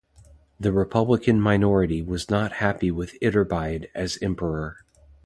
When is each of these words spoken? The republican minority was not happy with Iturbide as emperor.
The 0.59 0.71
republican 0.71 1.39
minority 1.39 2.01
was 2.01 2.27
not 2.27 2.53
happy 2.53 2.89
with 2.89 3.19
Iturbide 3.21 3.89
as 3.93 4.17
emperor. 4.19 4.77